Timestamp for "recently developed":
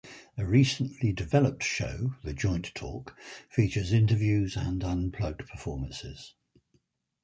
0.47-1.61